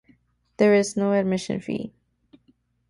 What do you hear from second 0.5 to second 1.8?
There is no admission